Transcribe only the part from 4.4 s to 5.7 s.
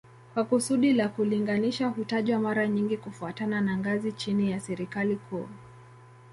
ya serikali kuu